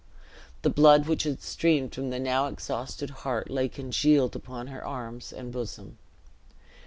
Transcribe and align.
The 0.63 0.71
blood 0.71 1.05
which 1.07 1.21
had 1.25 1.43
streamed 1.43 1.93
from 1.93 2.09
the 2.09 2.17
now 2.19 2.47
exhausted 2.47 3.11
heart, 3.21 3.51
lay 3.51 3.69
congealed 3.69 4.35
upon 4.35 4.65
her 4.65 4.83
arms 4.83 5.31
and 5.31 5.51
bosom. 5.51 5.99